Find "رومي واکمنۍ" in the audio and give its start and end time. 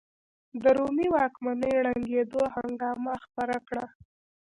0.77-1.73